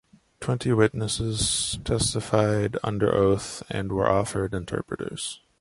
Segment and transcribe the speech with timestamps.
[0.39, 5.41] Twenty witnesses testified under oath and were offered interpreters.